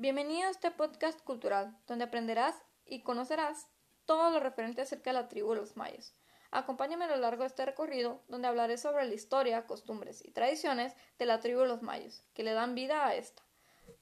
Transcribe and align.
Bienvenido 0.00 0.46
a 0.46 0.52
este 0.52 0.70
podcast 0.70 1.20
cultural, 1.24 1.76
donde 1.88 2.04
aprenderás 2.04 2.54
y 2.86 3.02
conocerás 3.02 3.66
todo 4.04 4.30
lo 4.30 4.38
referente 4.38 4.80
acerca 4.80 5.10
de 5.10 5.14
la 5.14 5.26
tribu 5.26 5.50
de 5.50 5.56
los 5.56 5.76
mayas. 5.76 6.14
Acompáñame 6.52 7.06
a 7.06 7.08
lo 7.08 7.16
largo 7.16 7.42
de 7.42 7.48
este 7.48 7.66
recorrido, 7.66 8.22
donde 8.28 8.46
hablaré 8.46 8.78
sobre 8.78 9.06
la 9.06 9.14
historia, 9.14 9.66
costumbres 9.66 10.24
y 10.24 10.30
tradiciones 10.30 10.94
de 11.18 11.26
la 11.26 11.40
tribu 11.40 11.62
de 11.62 11.66
los 11.66 11.82
mayos, 11.82 12.22
que 12.32 12.44
le 12.44 12.52
dan 12.52 12.76
vida 12.76 13.08
a 13.08 13.16
esta. 13.16 13.42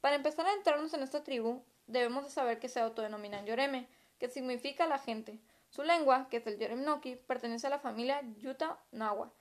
Para 0.02 0.16
empezar 0.16 0.44
a 0.46 0.52
entrarnos 0.52 0.92
en 0.92 1.02
esta 1.02 1.24
tribu, 1.24 1.64
debemos 1.86 2.24
de 2.24 2.30
saber 2.30 2.58
que 2.58 2.68
se 2.68 2.80
autodenominan 2.80 3.46
Yoreme, 3.46 3.88
que 4.18 4.28
significa 4.28 4.86
la 4.86 4.98
gente. 4.98 5.40
Su 5.70 5.82
lengua, 5.82 6.28
que 6.28 6.36
es 6.36 6.46
el 6.46 6.58
Yoremnoki, 6.58 7.16
pertenece 7.16 7.68
a 7.68 7.70
la 7.70 7.78
familia 7.78 8.20
Yuta 8.36 8.78
Nahua, 8.90 9.32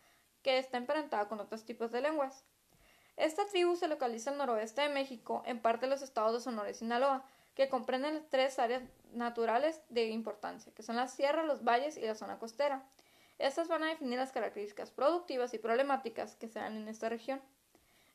que 0.41 0.57
está 0.57 0.77
emparentada 0.77 1.27
con 1.27 1.41
otros 1.41 1.65
tipos 1.65 1.91
de 1.91 1.99
lenguas. 1.99 2.45
Esta 3.17 3.45
tribu 3.45 3.75
se 3.75 3.87
localiza 3.87 4.31
al 4.31 4.37
noroeste 4.37 4.81
de 4.81 4.89
México, 4.89 5.41
en 5.45 5.61
parte 5.61 5.85
de 5.85 5.89
los 5.89 6.01
estados 6.01 6.33
de 6.33 6.41
Sonora 6.41 6.69
y 6.69 6.73
Sinaloa, 6.73 7.25
que 7.55 7.69
comprenden 7.69 8.25
tres 8.29 8.59
áreas 8.59 8.83
naturales 9.13 9.81
de 9.89 10.09
importancia, 10.09 10.73
que 10.73 10.83
son 10.83 10.97
la 10.97 11.07
sierra, 11.07 11.43
los 11.43 11.63
valles 11.63 11.95
y 11.95 12.01
la 12.01 12.15
zona 12.15 12.37
costera. 12.37 12.83
Estas 13.39 13.69
van 13.69 13.83
a 13.83 13.89
definir 13.89 14.19
las 14.19 14.33
características 14.33 14.91
productivas 14.91 15.53
y 15.53 15.59
problemáticas 15.59 16.35
que 16.35 16.49
se 16.49 16.59
dan 16.59 16.75
en 16.75 16.87
esta 16.89 17.07
región. 17.07 17.41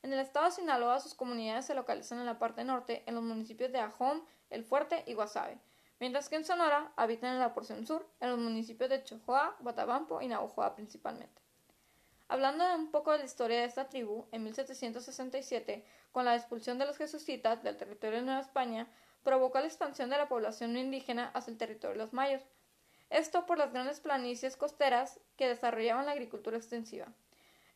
En 0.03 0.13
el 0.13 0.19
estado 0.19 0.45
de 0.45 0.51
Sinaloa, 0.51 0.99
sus 0.99 1.15
comunidades 1.15 1.65
se 1.65 1.75
localizan 1.75 2.19
en 2.19 2.25
la 2.25 2.39
parte 2.39 2.63
norte, 2.63 3.03
en 3.05 3.15
los 3.15 3.23
municipios 3.23 3.71
de 3.71 3.79
Ajón, 3.79 4.23
El 4.49 4.63
Fuerte 4.63 5.03
y 5.07 5.13
Guasave, 5.13 5.59
mientras 5.99 6.29
que 6.29 6.35
en 6.35 6.45
Sonora 6.45 6.91
habitan 6.95 7.33
en 7.33 7.39
la 7.39 7.53
porción 7.53 7.85
sur, 7.85 8.07
en 8.19 8.29
los 8.29 8.39
municipios 8.39 8.89
de 8.89 9.03
Chojoa, 9.03 9.55
Guatabampo 9.59 10.21
y 10.21 10.27
Navojoa 10.27 10.75
principalmente. 10.75 11.41
Hablando 12.31 12.63
un 12.75 12.91
poco 12.91 13.11
de 13.11 13.17
la 13.17 13.25
historia 13.25 13.59
de 13.59 13.65
esta 13.65 13.89
tribu, 13.89 14.25
en 14.31 14.45
1767, 14.45 15.83
con 16.13 16.23
la 16.23 16.33
expulsión 16.33 16.79
de 16.79 16.85
los 16.85 16.95
jesucitas 16.95 17.61
del 17.61 17.75
territorio 17.75 18.19
de 18.19 18.25
Nueva 18.25 18.39
España, 18.39 18.87
provocó 19.21 19.59
la 19.59 19.65
expansión 19.65 20.09
de 20.09 20.15
la 20.15 20.29
población 20.29 20.77
indígena 20.77 21.29
hacia 21.33 21.51
el 21.51 21.57
territorio 21.57 21.91
de 21.97 21.97
los 22.05 22.13
mayos. 22.13 22.41
Esto 23.09 23.45
por 23.45 23.57
las 23.57 23.73
grandes 23.73 23.99
planicies 23.99 24.55
costeras 24.55 25.19
que 25.35 25.49
desarrollaban 25.49 26.05
la 26.05 26.13
agricultura 26.13 26.55
extensiva. 26.55 27.07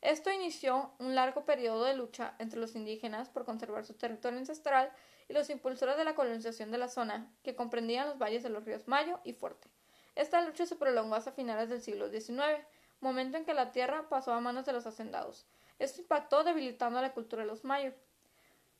Esto 0.00 0.32
inició 0.32 0.94
un 1.00 1.14
largo 1.14 1.44
periodo 1.44 1.84
de 1.84 1.94
lucha 1.94 2.34
entre 2.38 2.58
los 2.58 2.76
indígenas 2.76 3.28
por 3.28 3.44
conservar 3.44 3.84
su 3.84 3.92
territorio 3.92 4.38
ancestral 4.38 4.90
y 5.28 5.34
los 5.34 5.50
impulsores 5.50 5.98
de 5.98 6.04
la 6.04 6.14
colonización 6.14 6.70
de 6.70 6.78
la 6.78 6.88
zona, 6.88 7.30
que 7.42 7.54
comprendían 7.54 8.08
los 8.08 8.16
valles 8.16 8.42
de 8.42 8.48
los 8.48 8.64
ríos 8.64 8.88
Mayo 8.88 9.20
y 9.22 9.34
Fuerte. 9.34 9.68
Esta 10.14 10.40
lucha 10.40 10.64
se 10.64 10.76
prolongó 10.76 11.14
hasta 11.14 11.30
finales 11.30 11.68
del 11.68 11.82
siglo 11.82 12.08
XIX, 12.08 12.64
momento 13.00 13.36
en 13.36 13.44
que 13.44 13.54
la 13.54 13.72
tierra 13.72 14.08
pasó 14.08 14.32
a 14.32 14.40
manos 14.40 14.66
de 14.66 14.72
los 14.72 14.86
hacendados. 14.86 15.46
Esto 15.78 16.00
impactó 16.00 16.44
debilitando 16.44 17.00
la 17.00 17.12
cultura 17.12 17.42
de 17.42 17.48
los 17.48 17.64
mayos. 17.64 17.94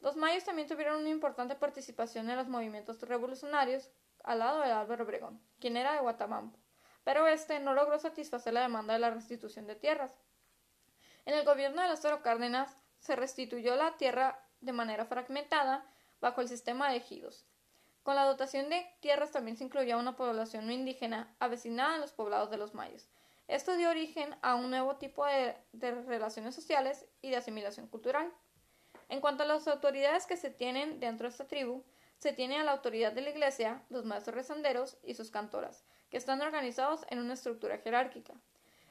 Los 0.01 0.17
mayos 0.17 0.45
también 0.45 0.69
tuvieron 0.69 1.01
una 1.01 1.09
importante 1.09 1.55
participación 1.55 2.29
en 2.31 2.37
los 2.37 2.49
movimientos 2.49 3.01
revolucionarios 3.03 3.91
al 4.25 4.41
lado 4.41 4.61
de 4.61 4.73
Álvaro 4.73 5.05
Obregón, 5.05 5.41
quien 5.61 5.77
era 5.77 5.93
de 5.95 6.01
Guatabampo, 6.01 6.59
pero 7.05 7.27
este 7.29 7.61
no 7.61 7.75
logró 7.75 7.99
satisfacer 7.99 8.53
la 8.53 8.63
demanda 8.63 8.95
de 8.95 8.99
la 8.99 9.11
restitución 9.11 9.67
de 9.67 9.77
tierras. 9.77 10.13
En 11.25 11.35
el 11.35 11.45
gobierno 11.45 11.83
de 11.83 11.89
Lázaro 11.89 12.23
Cárdenas 12.23 12.77
se 12.99 13.17
restituyó 13.17 13.77
la 13.77 13.97
tierra 13.97 14.41
de 14.61 14.73
manera 14.73 15.05
fragmentada 15.05 15.85
bajo 16.21 16.41
el 16.41 16.49
sistema 16.49 16.91
de 16.91 16.97
ejidos. 16.97 17.47
Con 18.03 18.15
la 18.15 18.25
dotación 18.25 18.69
de 18.69 18.87
tierras 19.01 19.33
también 19.33 19.57
se 19.57 19.65
incluyó 19.65 19.99
una 19.99 20.17
población 20.17 20.67
no 20.67 20.73
indígena 20.73 21.35
avecinada 21.41 21.97
en 21.97 22.01
los 22.01 22.13
poblados 22.13 22.51
de 22.51 22.57
los 22.57 22.75
mayos, 22.75 23.09
esto 23.49 23.77
dio 23.77 23.91
origen 23.91 24.35
a 24.43 24.57
un 24.57 24.71
nuevo 24.71 24.97
tipo 24.97 25.25
de, 25.25 25.57
relaciones 26.07 26.55
sociales 26.55 27.07
y 27.23 27.31
de 27.31 27.37
asimilación 27.37 27.87
cultural. 27.87 28.33
En 29.09 29.21
cuanto 29.21 29.45
a 29.45 29.47
las 29.47 29.69
autoridades 29.69 30.27
que 30.27 30.37
se 30.37 30.51
tienen 30.51 30.99
dentro 30.99 31.29
de 31.29 31.33
esta 31.33 31.47
tribu, 31.47 31.85
se 32.19 32.33
tiene 32.33 32.59
a 32.59 32.65
la 32.65 32.73
autoridad 32.73 33.13
de 33.13 33.21
la 33.21 33.31
iglesia, 33.31 33.83
los 33.89 34.05
maestros 34.05 34.35
rezanderos 34.35 34.99
y 35.05 35.15
sus 35.15 35.31
cantoras, 35.31 35.85
que 36.11 36.17
están 36.17 36.41
organizados 36.41 37.07
en 37.09 37.21
una 37.21 37.35
estructura 37.35 37.79
jerárquica. 37.79 38.35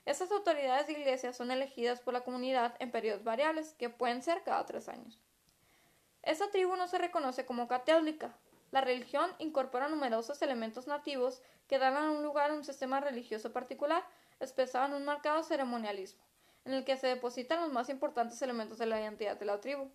Estas 0.06 0.32
autoridades 0.32 0.88
de 0.88 0.94
iglesia 0.94 1.34
son 1.34 1.52
elegidas 1.52 2.00
por 2.00 2.14
la 2.14 2.22
comunidad 2.22 2.76
en 2.80 2.92
periodos 2.92 3.24
variables, 3.24 3.74
que 3.74 3.90
pueden 3.90 4.22
ser 4.22 4.44
cada 4.44 4.66
tres 4.66 4.88
años. 4.88 5.20
Esta 6.22 6.50
tribu 6.50 6.76
no 6.76 6.88
se 6.88 6.98
reconoce 6.98 7.46
como 7.46 7.68
católica. 7.68 8.38
La 8.72 8.82
religión 8.82 9.32
incorpora 9.40 9.90
numerosos 9.90 10.42
elementos 10.42 10.88
nativos 10.88 11.42
que 11.68 11.80
dan 11.80 11.96
a 11.96 12.12
un 12.12 12.24
lugar 12.24 12.52
un 12.52 12.64
sistema 12.64 13.00
religioso 13.00 13.52
particular, 13.52 14.06
expresaban 14.40 14.94
un 14.94 15.06
marcado 15.06 15.44
ceremonialismo, 15.44 16.24
en 16.66 16.74
el 16.74 16.86
que 16.86 16.98
se 16.98 17.08
depositan 17.08 17.62
los 17.62 17.72
más 17.72 17.90
importantes 17.90 18.42
elementos 18.42 18.78
de 18.78 18.86
la 18.86 19.00
identidad 19.00 19.38
de 19.38 19.46
la 19.46 19.60
tribu. 19.60 19.90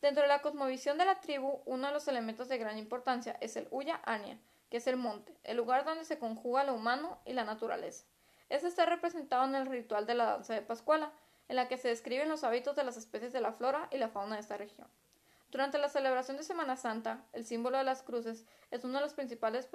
Dentro 0.00 0.22
de 0.22 0.28
la 0.28 0.42
cosmovisión 0.42 0.98
de 0.98 1.04
la 1.04 1.20
tribu, 1.20 1.62
uno 1.64 1.86
de 1.86 1.92
los 1.92 2.08
elementos 2.08 2.48
de 2.48 2.58
gran 2.58 2.78
importancia 2.78 3.36
es 3.40 3.56
el 3.56 3.68
Uya 3.70 4.00
Ania, 4.04 4.38
que 4.70 4.78
es 4.78 4.86
el 4.86 4.96
monte, 4.96 5.36
el 5.44 5.56
lugar 5.56 5.84
donde 5.84 6.04
se 6.04 6.18
conjuga 6.18 6.64
lo 6.64 6.74
humano 6.74 7.20
y 7.24 7.32
la 7.32 7.44
naturaleza. 7.44 8.04
Este 8.48 8.68
está 8.68 8.84
representado 8.86 9.44
en 9.44 9.54
el 9.54 9.66
ritual 9.66 10.06
de 10.06 10.14
la 10.14 10.24
danza 10.24 10.54
de 10.54 10.62
Pascuala, 10.62 11.12
en 11.48 11.56
la 11.56 11.68
que 11.68 11.78
se 11.78 11.88
describen 11.88 12.28
los 12.28 12.44
hábitos 12.44 12.76
de 12.76 12.84
las 12.84 12.96
especies 12.96 13.32
de 13.32 13.40
la 13.40 13.52
flora 13.52 13.88
y 13.90 13.98
la 13.98 14.08
fauna 14.08 14.36
de 14.36 14.40
esta 14.40 14.56
región. 14.56 14.88
Durante 15.50 15.76
la 15.76 15.90
celebración 15.90 16.38
de 16.38 16.42
Semana 16.42 16.76
Santa, 16.76 17.24
el 17.34 17.44
símbolo 17.44 17.76
de 17.76 17.84
las 17.84 18.02
cruces 18.02 18.46
es 18.70 18.84
uno 18.84 18.94
de 18.94 19.04
los 19.04 19.12
principales 19.12 19.66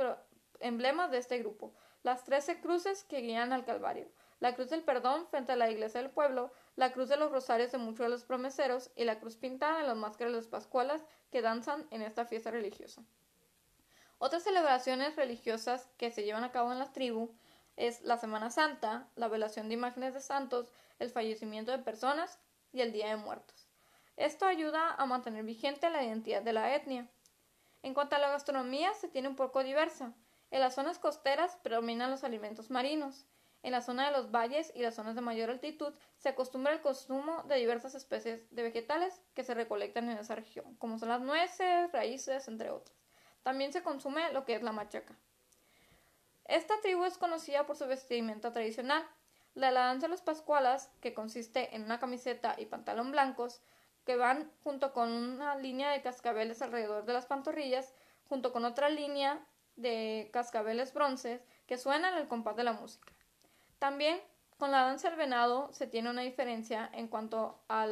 emblemas 0.60 1.12
de 1.12 1.18
este 1.18 1.40
grupo, 1.40 1.74
las 2.04 2.24
trece 2.24 2.60
cruces 2.60 3.04
que 3.04 3.22
guían 3.22 3.54
al 3.54 3.66
Calvario, 3.66 4.10
la 4.40 4.56
cruz 4.56 4.70
del 4.70 4.84
perdón 4.84 5.28
frente 5.28 5.52
a 5.52 5.56
la 5.56 5.70
iglesia 5.70 6.02
del 6.02 6.12
pueblo, 6.12 6.52
la 6.76 6.94
cruz 6.94 7.10
de 7.10 7.18
los 7.18 7.32
rosarios 7.32 7.72
de 7.72 7.78
muchos 7.78 8.06
de 8.06 8.10
los 8.10 8.24
promeseros 8.24 8.92
y 8.96 9.04
la 9.04 9.20
cruz 9.20 9.36
pintada 9.36 9.82
en 9.82 9.88
las 9.88 9.98
máscaras 9.98 10.32
de 10.32 10.38
los 10.38 10.48
pascualas 10.48 11.04
que 11.32 11.42
danzan 11.42 11.88
en 11.92 12.02
esta 12.02 12.26
fiesta 12.26 12.52
religiosa. 12.52 13.04
Otras 14.20 14.44
celebraciones 14.44 15.16
religiosas 15.16 15.90
que 15.98 16.12
se 16.12 16.24
llevan 16.24 16.44
a 16.44 16.52
cabo 16.52 16.72
en 16.72 16.80
la 16.80 16.92
tribu 16.92 17.36
es 17.76 18.02
la 18.02 18.18
Semana 18.18 18.50
Santa, 18.50 19.08
la 19.16 19.28
velación 19.28 19.68
de 19.68 19.76
imágenes 19.76 20.14
de 20.14 20.22
santos, 20.22 20.72
el 21.00 21.12
fallecimiento 21.12 21.72
de 21.72 21.80
personas 21.80 22.40
y 22.74 22.82
el 22.82 22.92
Día 22.92 23.10
de 23.10 23.18
Muertos. 23.18 23.68
Esto 24.16 24.46
ayuda 24.46 24.96
a 24.96 25.06
mantener 25.06 25.44
vigente 25.44 25.90
la 25.92 26.04
identidad 26.04 26.42
de 26.42 26.54
la 26.54 26.74
etnia. 26.74 27.08
En 27.84 27.94
cuanto 27.94 28.16
a 28.16 28.20
la 28.20 28.30
gastronomía, 28.30 28.94
se 28.96 29.08
tiene 29.08 29.28
un 29.28 29.36
poco 29.36 29.64
diversa. 29.64 30.14
En 30.52 30.62
las 30.62 30.76
zonas 30.76 31.00
costeras 31.00 31.58
predominan 31.58 32.12
los 32.12 32.24
alimentos 32.24 32.70
marinos. 32.70 33.26
En 33.64 33.72
la 33.72 33.82
zona 33.82 34.06
de 34.06 34.12
los 34.12 34.32
valles 34.32 34.72
y 34.76 34.82
las 34.82 34.96
zonas 34.96 35.16
de 35.16 35.22
mayor 35.22 35.50
altitud 35.50 35.94
se 36.18 36.30
acostumbra 36.30 36.74
el 36.74 36.82
consumo 36.82 37.44
de 37.44 37.56
diversas 37.56 37.96
especies 37.96 38.48
de 38.56 38.64
vegetales 38.64 39.22
que 39.34 39.44
se 39.44 39.54
recolectan 39.54 40.10
en 40.10 40.18
esa 40.18 40.36
región, 40.36 40.76
como 40.76 41.00
son 41.00 41.10
las 41.10 41.22
nueces, 41.22 41.92
raíces, 41.92 42.48
entre 42.48 42.70
otras. 42.70 42.96
También 43.44 43.74
se 43.74 43.84
consume 43.84 44.32
lo 44.32 44.46
que 44.46 44.56
es 44.56 44.62
la 44.62 44.72
machaca. 44.72 45.18
Esta 46.46 46.80
tribu 46.82 47.04
es 47.04 47.18
conocida 47.18 47.66
por 47.66 47.76
su 47.76 47.88
vestimenta 47.88 48.54
tradicional. 48.54 49.06
La 49.54 49.72
danza 49.72 50.08
de 50.08 50.12
los 50.12 50.22
pascualas, 50.22 50.90
que 51.02 51.14
consiste 51.14 51.76
en 51.76 51.84
una 51.84 52.00
camiseta 52.00 52.56
y 52.58 52.68
pantalón 52.68 53.12
blancos, 53.12 53.62
que 54.06 54.16
van 54.16 54.50
junto 54.64 54.94
con 54.94 55.12
una 55.12 55.56
línea 55.58 55.92
de 55.92 56.02
cascabeles 56.02 56.62
alrededor 56.62 57.04
de 57.06 57.14
las 57.14 57.26
pantorrillas, 57.26 57.94
junto 58.30 58.54
con 58.54 58.64
otra 58.64 58.88
línea 58.88 59.46
de 59.78 60.30
cascabeles 60.34 60.94
bronces 60.94 61.42
que 61.66 61.78
suenan 61.78 62.14
al 62.14 62.28
compás 62.28 62.56
de 62.58 62.64
la 62.64 62.74
música. 62.74 63.14
También 63.80 64.20
con 64.58 64.72
la 64.72 64.82
danza 64.82 65.10
del 65.10 65.18
venado 65.18 65.72
se 65.72 65.88
tiene 65.88 66.10
una 66.10 66.24
diferencia 66.24 66.90
en 66.94 67.08
cuanto 67.08 67.60
a 67.70 67.88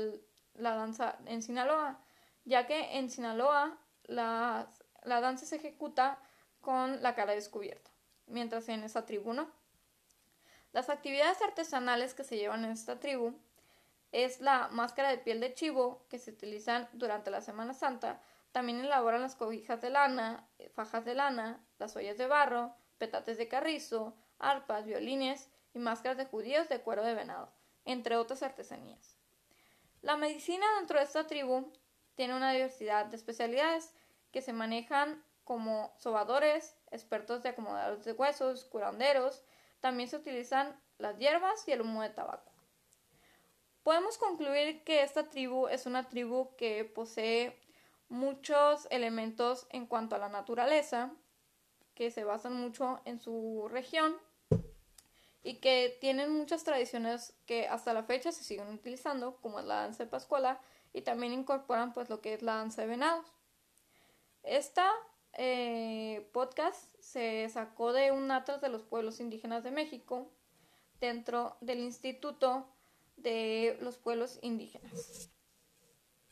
la 0.56 0.76
danza 0.76 1.18
en 1.26 1.42
Sinaloa, 1.42 2.00
ya 2.44 2.66
que 2.66 2.98
en 2.98 3.10
Sinaloa 3.10 3.78
la, 4.06 4.68
danza 5.04 5.46
se 5.46 5.58
ejecuta 5.58 6.20
con 6.62 7.02
la 7.02 7.14
cara 7.16 7.34
descubierta, 7.34 7.92
mientras 8.28 8.68
en 8.70 8.84
esta 8.84 9.06
tribu 9.06 9.34
no. 9.34 9.50
Las 10.74 10.90
actividades 10.90 11.42
artesanales 11.42 12.14
que 12.14 12.24
se 12.24 12.38
llevan 12.38 12.66
en 12.66 12.72
esta 12.72 13.00
tribu 13.00 13.34
es 14.12 14.42
la 14.42 14.70
máscara 14.70 15.10
de 15.10 15.18
piel 15.20 15.40
de 15.40 15.54
chivo 15.54 16.06
que 16.10 16.20
se 16.20 16.32
utilizan 16.32 16.90
durante 16.94 17.30
la 17.30 17.42
Semana 17.42 17.74
Santa, 17.74 18.22
también 18.56 18.80
elaboran 18.80 19.22
las 19.22 19.36
cobijas 19.36 19.82
de 19.82 19.90
lana, 19.90 20.48
fajas 20.74 21.04
de 21.04 21.14
lana, 21.14 21.62
las 21.78 21.94
ollas 21.98 22.18
de 22.18 22.26
barro, 22.26 22.74
petates 22.98 23.38
de 23.38 23.50
carrizo, 23.50 24.16
arpas, 24.40 24.86
violines 24.86 25.50
y 25.74 25.80
máscaras 25.80 26.16
de 26.18 26.26
judíos 26.26 26.70
de 26.70 26.80
cuero 26.80 27.04
de 27.04 27.16
venado, 27.16 27.52
entre 27.84 28.16
otras 28.16 28.44
artesanías. 28.44 29.18
La 30.02 30.16
medicina 30.16 30.66
dentro 30.80 30.98
de 30.98 31.04
esta 31.04 31.28
tribu 31.28 31.70
tiene 32.16 32.34
una 32.34 32.54
diversidad 32.54 33.08
de 33.08 33.18
especialidades 33.18 33.94
que 34.32 34.42
se 34.42 34.54
manejan 34.54 35.22
como 35.44 35.94
sobadores, 35.98 36.78
expertos 36.92 37.44
de 37.44 37.50
acomodadores 37.50 38.06
de 38.06 38.14
huesos, 38.14 38.64
curanderos, 38.64 39.44
también 39.82 40.08
se 40.08 40.16
utilizan 40.16 40.82
las 40.98 41.18
hierbas 41.18 41.68
y 41.68 41.74
el 41.74 41.82
humo 41.82 42.04
de 42.04 42.10
tabaco. 42.12 42.54
Podemos 43.84 44.18
concluir 44.18 44.82
que 44.86 45.04
esta 45.04 45.30
tribu 45.30 45.68
es 45.68 45.86
una 45.86 46.08
tribu 46.08 46.56
que 46.56 46.86
posee 46.86 47.60
muchos 48.10 48.88
elementos 48.92 49.68
en 49.72 49.86
cuanto 49.86 50.16
a 50.16 50.20
la 50.20 50.30
naturaleza 50.30 51.12
que 51.96 52.12
se 52.12 52.24
basan 52.24 52.54
mucho 52.54 53.02
en 53.06 53.20
su 53.20 53.68
región 53.70 54.16
y 55.44 55.56
que 55.56 55.98
tienen 56.02 56.32
muchas 56.32 56.64
tradiciones 56.64 57.34
que 57.46 57.68
hasta 57.68 57.94
la 57.94 58.04
fecha 58.04 58.32
se 58.32 58.44
siguen 58.44 58.68
utilizando, 58.70 59.38
como 59.38 59.60
es 59.60 59.66
la 59.66 59.82
danza 59.82 60.04
de 60.04 60.10
Pascuala, 60.10 60.60
y 60.92 61.02
también 61.02 61.34
incorporan 61.34 61.94
pues 61.94 62.10
lo 62.10 62.22
que 62.22 62.34
es 62.34 62.42
la 62.42 62.56
danza 62.56 62.82
de 62.82 62.88
venados. 62.88 63.28
esta 64.44 64.90
eh, 65.38 66.30
podcast 66.32 66.96
se 67.00 67.48
sacó 67.50 67.92
de 67.92 68.12
un 68.12 68.32
atlas 68.32 68.62
de 68.62 68.70
los 68.70 68.84
pueblos 68.84 69.20
indígenas 69.20 69.64
de 69.64 69.72
México 69.72 70.32
dentro 71.02 71.58
del 71.62 71.80
Instituto 71.80 72.66
de 73.18 73.78
los 73.82 73.98
Pueblos 73.98 74.40
Indígenas. 74.42 75.30